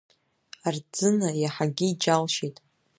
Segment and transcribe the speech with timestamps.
[0.67, 2.57] Арӡына иаҳагьы иџьалшьеит.